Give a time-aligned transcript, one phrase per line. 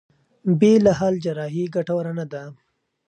[0.59, 2.43] بې له حل جراحي ګټوره نه ده.